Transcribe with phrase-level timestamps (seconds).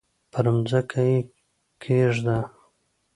[0.31, 1.17] پر مځکه یې
[1.81, 2.37] کښېږده!